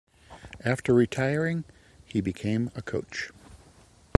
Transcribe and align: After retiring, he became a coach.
After 0.65 0.95
retiring, 0.95 1.63
he 2.03 2.21
became 2.21 2.71
a 2.73 2.81
coach. 2.81 3.29